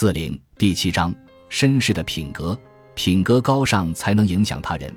[0.00, 1.12] 四零第七章：
[1.50, 2.56] 绅士的品格，
[2.94, 4.94] 品格高尚才能影响他人。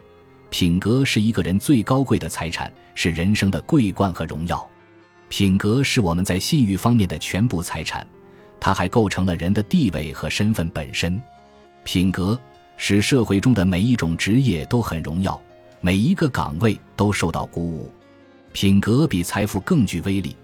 [0.52, 4.70] 品格是一个人最高贵的财产，是人生的桂冠和荣耀。
[5.28, 8.06] 品格是我们在信誉方面的全部财产，
[8.60, 11.20] 它还构成了人的地位和身份本身。
[11.84, 12.40] 品格
[12.78, 15.42] 使社会中的每一种职业都很荣耀，
[15.80, 17.92] 每一个岗位都受到鼓舞。
[18.54, 20.36] 品格比财富更具威力，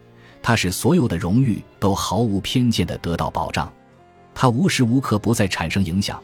[0.41, 3.71] 它使所有的荣誉都毫无偏见地得到保障。
[4.39, 6.21] 它无时无刻不在产生影响，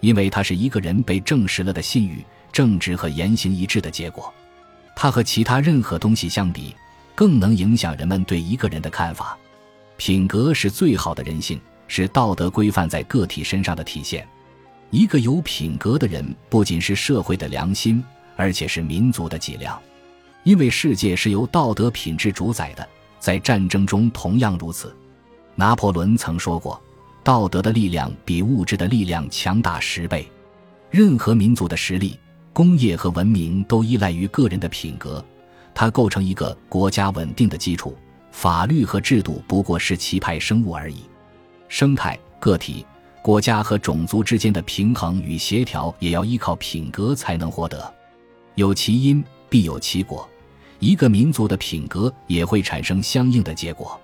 [0.00, 4.30] 因为它是一个人被证实了的信誉、正直和言行一致的结果。
[4.94, 6.74] 它和其他任何东西相比，
[7.14, 9.34] 更能影响人们对一个人的看法。
[9.96, 14.28] 品格是最好的人性，是道德规范在个体身上的体现。
[14.90, 18.04] 一个有品格的人，不仅是社会的良心，
[18.36, 19.80] 而且是民族的脊梁。
[20.42, 22.86] 因为世界是由道德品质主宰的，
[23.18, 24.94] 在战争中同样如此。
[25.54, 26.78] 拿破仑曾说过。
[27.24, 30.30] 道德的力量比物质的力量强大十倍。
[30.90, 32.20] 任何民族的实力、
[32.52, 35.24] 工业和文明都依赖于个人的品格，
[35.74, 37.96] 它构成一个国家稳定的基础。
[38.30, 41.04] 法律和制度不过是棋派生物而已。
[41.68, 42.84] 生态、个体、
[43.22, 47.92] 国家和种族之间的平衡与协调，也要依靠品格才能获得。
[48.56, 50.28] 有其因，必有其果。
[50.78, 53.98] 一个民族的品格也会产生相应的结果。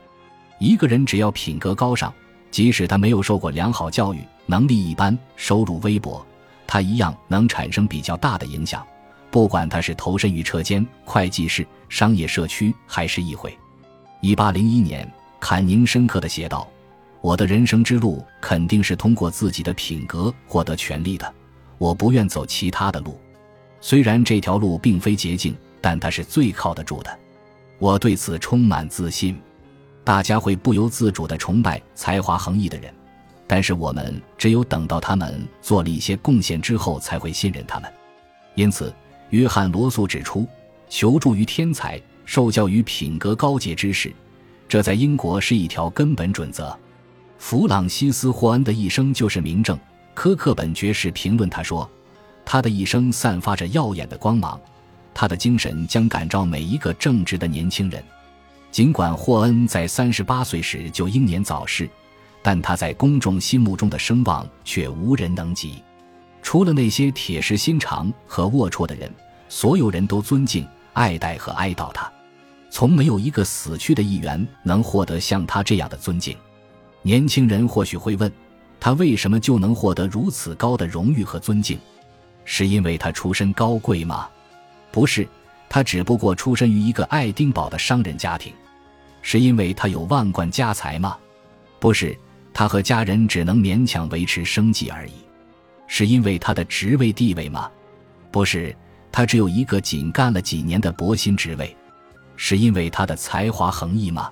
[0.59, 2.13] 一个人只要品格高尚。
[2.51, 6.25] 即使他没有受过良好教育，能力一般，收入微薄，
[6.67, 8.85] 他一样能产生比较大的影响。
[9.31, 13.57] 不管他是投身于车间、会计室、商业社区，还是议会。
[14.21, 16.69] 一八零一年，坎宁深刻的写道
[17.23, 21.33] ：“我的人生之路肯定是通过自己的品格获得权力的。
[21.79, 23.19] 我不愿走其他的路，
[23.81, 27.19] 虽然这条路并非捷径，但它是最靠得住的。
[27.79, 29.41] 我对此充满自信。”
[30.11, 32.93] 大家会不由自主地崇拜才华横溢的人，
[33.47, 37.89] 但是我们只有等到他们做了一些贡献之后，才会信任他们。
[38.57, 38.93] 因此，
[39.29, 40.45] 约翰·罗素指出，
[40.89, 44.13] 求助于天才、受教于品格高洁之士，
[44.69, 46.77] 这在英国是一条根本准则。
[47.39, 49.79] 弗朗西斯·霍恩的一生就是明证。
[50.13, 51.89] 科克本爵士评论他说
[52.45, 54.61] ：“他的一生散发着耀眼的光芒，
[55.15, 58.03] 他的精神将感召每一个正直的年轻人。”
[58.71, 61.91] 尽管霍恩在三十八岁时就英年早逝，
[62.41, 65.83] 但他在公众心目中的声望却无人能及。
[66.41, 69.13] 除了那些铁石心肠和龌龊的人，
[69.49, 72.11] 所有人都尊敬、爱戴和哀悼他。
[72.71, 76.37] 从没有一个死去的议员能获得像他这样的尊敬。
[77.03, 78.33] 年轻人或许会问，
[78.79, 81.77] 他为什么就能获得如此高的荣誉和尊敬？
[82.45, 84.29] 是因为他出身高贵吗？
[84.93, 85.27] 不是。
[85.73, 88.53] 他只不过出身于一个爱丁堡的商人家庭，
[89.23, 91.17] 是因为他有万贯家财吗？
[91.79, 92.17] 不是，
[92.53, 95.13] 他和家人只能勉强维持生计而已。
[95.87, 97.71] 是因为他的职位地位吗？
[98.31, 98.75] 不是，
[99.11, 101.77] 他只有一个仅干了几年的薄薪职位。
[102.37, 104.31] 是因为他的才华横溢吗？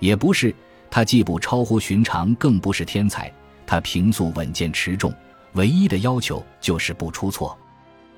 [0.00, 0.54] 也不是，
[0.90, 3.32] 他既不超乎寻常，更不是天才。
[3.66, 5.12] 他平素稳健持重，
[5.52, 7.56] 唯一的要求就是不出错。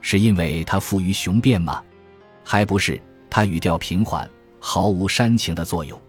[0.00, 1.82] 是因为他富于雄辩吗？
[2.44, 4.28] 还不是他语调平缓，
[4.60, 6.00] 毫无煽情的作用，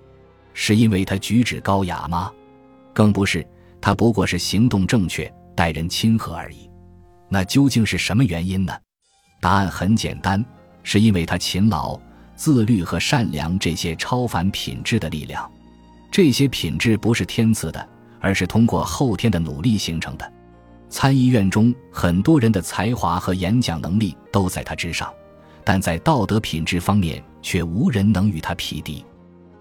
[0.54, 2.32] 是因为他举止高雅吗？
[2.94, 3.46] 更不是，
[3.80, 6.70] 他不过是行动正确，待人亲和而已。
[7.30, 8.74] 那究竟是什么原因呢？
[9.40, 10.44] 答案很简单，
[10.84, 12.00] 是因为他勤劳、
[12.36, 15.50] 自律和善良这些超凡品质的力量。
[16.12, 17.88] 这些品质不是天赐的，
[18.20, 20.34] 而是通过后天的努力形成的。
[20.90, 25.14] 参议院中很多人的才华和演讲能力都在他之上。
[25.70, 29.06] 但在道德品质方面，却无人能与他匹敌。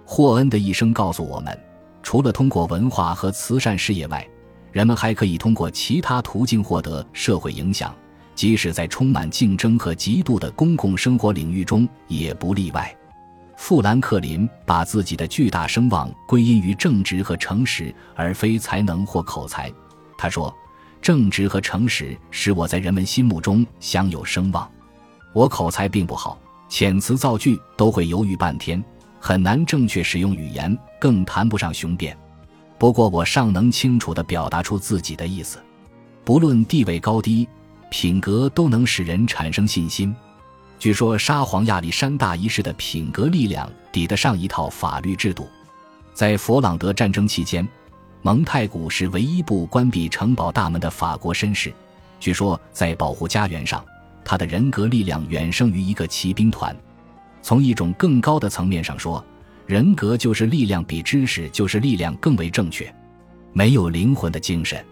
[0.07, 1.55] 霍恩的一生告诉我们，
[2.03, 4.27] 除了通过文化和慈善事业外，
[4.73, 7.95] 人们还可以通过其他途径获得社会影响，
[8.35, 12.91] 即使在充满竞争和嫉妒的公共生活领域中也不例外。
[13.59, 19.71] 富兰克林把自己的巨大声望归因于正直和诚实，而非才能或口才。
[20.17, 20.51] 他说
[21.03, 24.67] ：“正直和诚实使我在人们心目中享有声望。”
[25.39, 26.37] 我口才并不好，
[26.69, 28.83] 遣词造句都会犹豫半天，
[29.21, 32.19] 很难正确使用语言，更谈不上雄辩。
[32.77, 35.63] 不过我尚能清楚地表达出自己的意思。
[36.25, 37.49] 不论地位高低，
[37.89, 40.13] 品格都能使人产生信心。
[40.77, 45.49] 据说沙皇亚历山大一世的品格力量抵得上一套法律制度。
[46.15, 47.65] 在佛朗德战争期间，
[48.23, 51.73] 蒙太古是唯一部关闭城堡大门的法国绅士。
[52.19, 53.85] 据说在保护家园上。
[54.29, 56.77] 他的人格力量远胜于一个骑兵团。
[57.41, 59.25] 从一种更高的层面上说，
[59.65, 62.95] 人格就是力量，比知识就是力量更为正确。
[63.55, 64.85] 没有灵魂的精神，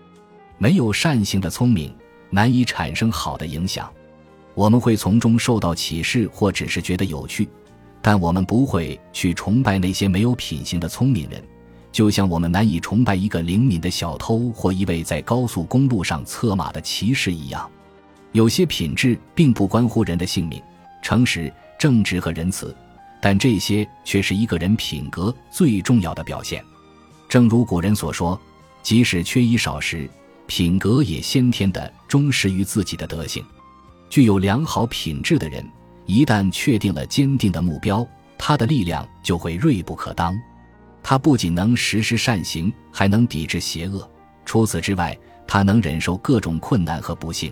[0.56, 1.94] 没有善行的聪明，
[2.31, 3.93] 难以产生好的影响。
[4.55, 7.47] 我们会从中受到启示，或只是觉得有趣，
[8.00, 11.44] 但我们不会去崇拜那些没有品行的聪明人，
[11.93, 17.71] 就像我们难以崇拜一个灵敏的小偷或一位在高速公路上策马的骑士一样。
[18.37, 20.62] 有些品质并不关乎人的性命，
[21.00, 22.77] 诚实、正直和仁慈，
[23.19, 26.62] 但这些却是一个人品格最重要的表现。
[27.31, 28.38] 正如古人所说
[28.85, 30.06] ：“即使缺衣少食，
[30.47, 33.43] 品格也先天的忠实于自己的德行。”
[34.11, 35.67] 具有良好品质的人，
[36.05, 38.06] 一旦确定了坚定的目标，
[38.37, 40.39] 他的力量就会锐不可当。
[41.03, 44.06] 他不仅能实施善行，还能抵制邪恶。
[44.44, 45.19] 除此之外，
[45.49, 47.50] 他能忍受各种困难和不幸。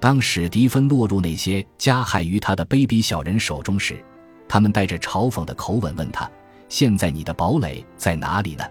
[0.00, 4.02] 当史蒂芬落入那些加害于他的卑鄙小人手中时，
[4.48, 6.30] 他们带着嘲讽的口吻问他
[6.68, 8.64] ：“现在你的堡垒在哪里呢？”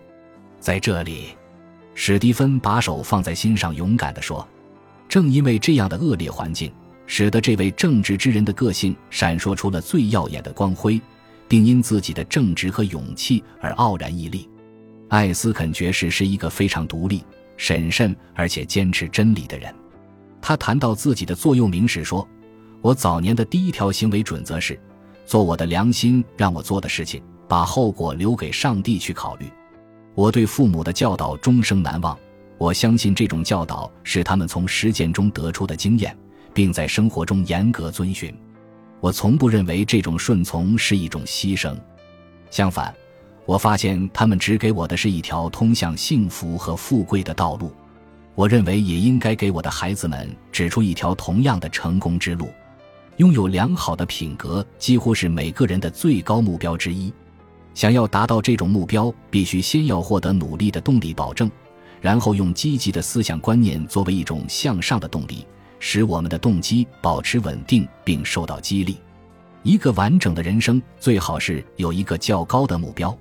[0.59, 1.35] 在这里，
[1.93, 4.47] 史蒂芬把手放在心上，勇敢地说
[5.09, 6.71] ：“正因为这样的恶劣环境。”
[7.09, 11.01] 使得这位正直之人的个性闪烁出了最耀眼的光辉，
[11.47, 14.49] 并因自己的正直和勇气而傲然屹立。
[15.07, 17.23] 艾斯肯爵士是一个非常独立、
[17.55, 19.73] 审慎而且坚持真理的人。
[20.41, 22.27] 他谈到自己的座右铭时说
[22.81, 24.79] ：“我早年的第一条行为准则是，
[25.25, 29.45] 做我的良心让我做的事情，把后果留给上帝去考虑。
[30.15, 32.17] 我对父母的教导终生难忘。
[32.57, 36.17] 我相信这种教导是他们从实践中得出的经验。”
[36.53, 38.33] 并在生活中严格遵循。
[38.99, 41.77] 我从不认为这种顺从是一种牺牲，
[42.49, 42.91] 相反，
[43.45, 47.71] 我发现他们只给我的是一条通向幸福和富贵的道路。
[48.37, 52.49] 我认为也应该给我的孩子们指出一条同样的成功之路。
[53.15, 57.11] 拥有良好的品格几乎是每个人的最高目标之一。
[57.73, 61.49] 想要达到这种目标，必须先要获得努力的动力保证，
[61.99, 65.43] 然后用积极的思想观念作为一种向上的动力。
[65.79, 68.97] 使我们的动机保持稳定并受到激励。
[69.63, 73.17] 一个完整的人生最好是有一个较高的目标，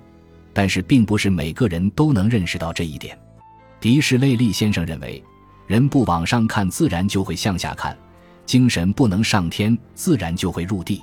[0.53, 3.17] 但是并不是每个人都能认识到这一点。
[3.79, 5.23] 迪士内利先生认为，
[5.67, 7.93] 人不往上看，自然就会向下看；
[8.45, 11.01] 精神不能上天，自然就会入地。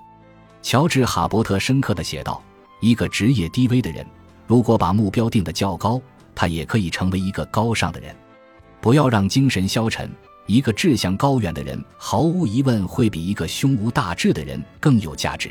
[0.61, 2.43] 乔治·哈伯特深刻地写道
[2.81, 4.05] ：“一个职业低微的人，
[4.47, 6.00] 如果把目标定得较高，
[6.35, 8.15] 他也可以成为一个高尚的人。
[8.81, 10.11] 不要让精神消沉。”
[10.47, 15.50] 一个志向高远的人，毫无疑问会比一个胸无大志的人更有价值。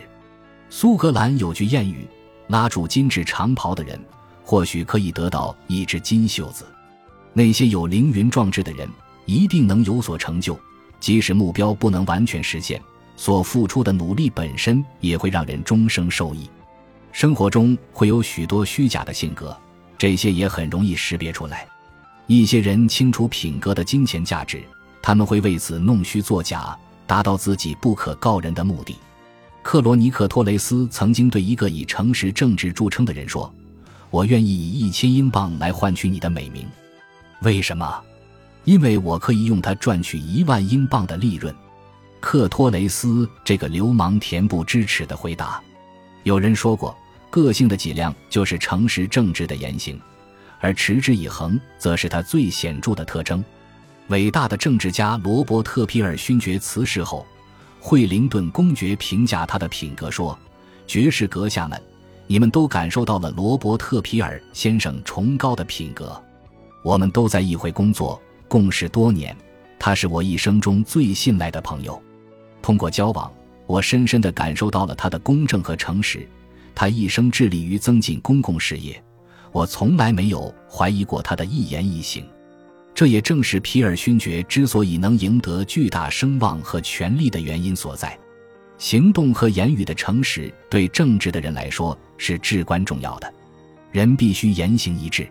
[0.69, 2.07] 苏格兰有句谚语
[2.45, 3.99] ：“拉住金质长袍的人，
[4.43, 6.63] 或许可以得到一只金袖子。”
[7.33, 8.87] 那些有凌云壮志的人，
[9.25, 10.57] 一定能有所成就，
[10.99, 12.81] 即使目标不能完全实现，
[13.15, 16.49] 所付出的努力本身也会让人终生受益。
[17.11, 19.55] 生活中会有许多虚假的性格，
[19.97, 21.67] 这些也很容易识别出来。
[22.27, 24.63] 一些人清楚品格的金钱价值。
[25.05, 26.73] 他们会为此弄虚作假，
[27.05, 28.95] 达到自己不可告人的目的。
[29.61, 33.53] 克罗尼克托雷斯曾经对一个以诚实正直著称的人说
[34.09, 36.65] ：“我愿意以一千英镑来换取你的美名。
[37.43, 38.03] 为什么？
[38.63, 41.53] 因为我可以用它赚取一万英镑的利润。”
[42.19, 45.61] 克托雷斯这个流氓恬不知耻的回答。
[46.23, 46.97] 有人说过，
[47.29, 49.99] 个性的脊梁就是诚实正直的言行，
[50.61, 53.43] 而持之以恒则是他最显著的特征。
[54.07, 57.25] 伟大的政治家罗伯特·皮尔勋爵辞世后，
[57.81, 60.37] 惠灵顿公爵评价他的品格说
[60.87, 61.81] ：“爵士阁下们，
[62.25, 66.17] 你们都感受到了罗伯特·皮尔先生崇高的品格。
[66.83, 69.35] 我们都在议会工作，共事多年，
[69.79, 71.99] 他是我一生中最信赖的朋友。
[72.61, 73.31] 通过交往，
[73.65, 76.27] 我深深地感受到了他的公正和诚实。
[76.75, 79.01] 他一生致力于增进公共事业，
[79.51, 82.25] 我从来没有怀疑过他的一言一行。”
[82.95, 88.15] 这也正是皮尔勋爵之所以能赢得巨大声望和权力的原因所在。
[88.77, 93.33] 行动和言语的诚实，对正直的人来说是至关重要的。
[93.91, 95.27] 人必须言行一致。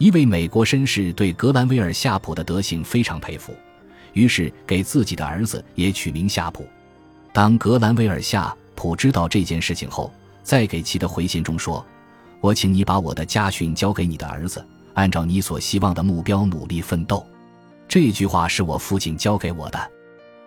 [0.00, 3.54] 一位美国绅士对格兰威尔夏普的德行非常佩服，
[4.14, 6.66] 于是给自己的儿子也取名夏普。
[7.34, 10.10] 当格兰威尔夏普知道这件事情后，
[10.42, 11.84] 在给其的回信中说
[12.40, 17.24] ：“我请你把我的家训交给你的儿子。”按照你所希望的目标努力奋斗，
[17.86, 19.90] 这句话是我父亲教给我的。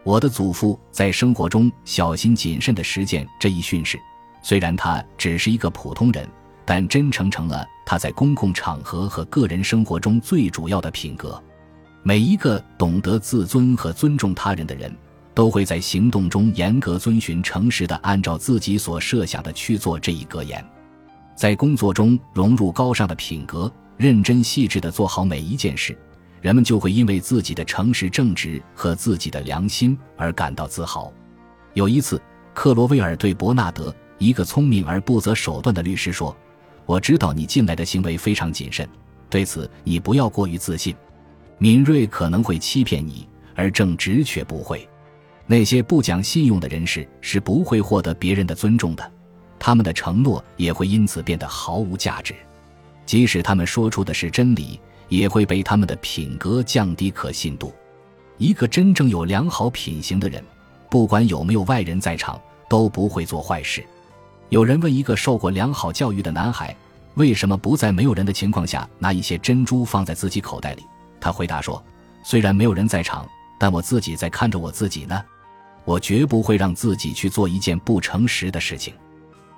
[0.03, 3.99] 我的祖父在生活中小心谨慎地实践这一训示，
[4.41, 6.27] 虽然他只是一个普通人，
[6.65, 11.41] 但真诚成了他在公共场合和个人生活中最主要的品格。
[12.01, 14.95] 每一个懂得自尊和尊重他人的人，
[15.33, 20.63] 都会在行动中严格遵循、诚实的按照自己所设想的去做这一格言。
[21.35, 23.71] 在工作中融入高尚的品格。
[23.95, 25.95] 认真细致地做好每一件事，
[26.41, 31.13] 人们就会因为自己的诚实正直和自己的良心而感到自豪。
[31.75, 32.19] 有一次，
[32.55, 36.35] 克罗威尔对伯纳德，一个聪明而不择手段的律师说
[36.85, 38.87] ：“我知道你近来的行为非常谨慎，
[39.29, 40.95] 对此你不要过于自信。
[41.57, 44.87] 敏锐可能会欺骗你，而正直却不会。
[45.45, 49.11] 那些不讲信用的人士是不会获得别人的尊重的，
[49.59, 52.33] 他们的承诺也会因此变得毫无价值。
[53.05, 57.73] 即使他们说出的是真理，也会被他们的品格降低可信度。
[58.37, 60.43] 一个真正有良好品行的人。”
[60.89, 63.83] 不管有没有外人在场，都不会做坏事。
[64.53, 66.75] 有人问一个受过良好教育的男孩，
[67.15, 70.85] 为什么不在没有人的情况下拿一些珍珠放在自己口袋里？
[71.19, 71.83] 他回答说
[72.23, 75.19] ：“虽然没有人在场，但我自己在看着我自己呢。
[75.85, 78.93] 我绝不会让自己去做一件不诚实的事情。”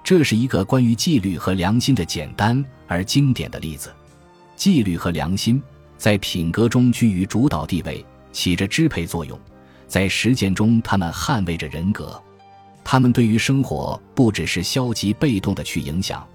[0.02, 3.94] 这是一个关于纪律和良心的简单而经典的例子。
[4.56, 5.62] 纪律和良心
[5.98, 9.38] 在品格中居于主导地位，起着支配作用。
[9.90, 12.18] 在实践中，他们捍卫着人格，
[12.86, 16.25] 他们对于生活不只是消极被动的去影响，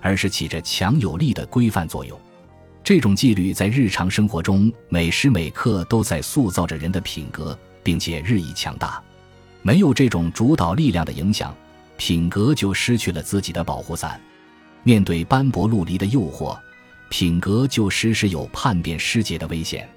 [0.00, 2.18] 而是起着强有力的规范作用。
[2.84, 9.02] 这种纪律在日常生活中每时每刻都在塑造着人的品格，并且日益强大。
[9.62, 11.52] 没有这种主导力量的影响，
[11.96, 14.20] 品格就失去了自己的保护伞。
[14.84, 16.56] 面对斑驳陆离的诱惑，
[17.08, 19.88] 品格就时时有叛变失节的危险。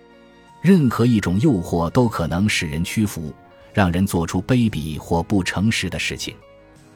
[0.63, 3.31] 任何一种诱惑都可能使人屈服，
[3.79, 6.35] 让人做出卑鄙或不诚实的事情。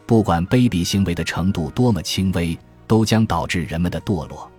[0.05, 4.51] 不管卑鄙行为的程度多么轻微，都将导致人们的堕落。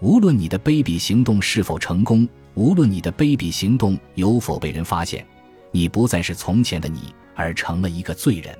[0.00, 5.26] 无论你的卑鄙行动是否成功，无论你的卑鄙行动有否被人发现，
[5.70, 8.54] 你不再是从前的你，而成了一个罪人。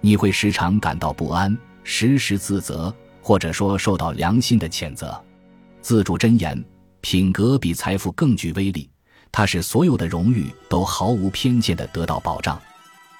[0.00, 2.90] 你会时常感到不安，时时自责，
[3.20, 5.22] 或者说受到良心的谴责。
[5.82, 6.64] 自主箴言：
[7.02, 8.88] 品格比财富更具威力。
[9.30, 12.60] 它使所有的荣誉都毫无偏见地得到保障，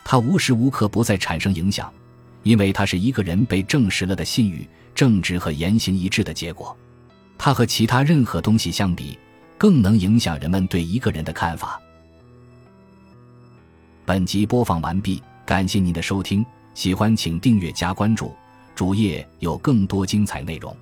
[0.04, 1.92] 它无时无刻不在产生影响，
[2.42, 6.76] 因为它是一个人被证实了的信誉、正直和言行一致的结果。
[7.36, 9.16] 它和其他任何东西相比，
[9.56, 11.80] 更能影响人们对一个人的看法。
[14.04, 18.34] 本集播放完毕，感谢您的收听，喜欢请订阅加关注，
[18.74, 20.74] 主页有更多精彩内容。